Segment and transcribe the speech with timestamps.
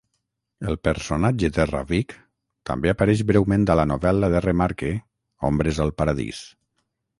[0.69, 2.15] El personatge de Ravic
[2.71, 4.93] també apareix breument a la novel·la de Remarque
[5.53, 6.45] "Ombres al paradís".